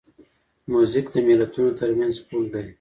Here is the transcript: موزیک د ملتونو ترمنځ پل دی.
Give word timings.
موزیک 0.71 1.07
د 1.13 1.15
ملتونو 1.27 1.71
ترمنځ 1.79 2.15
پل 2.27 2.43
دی. 2.53 2.65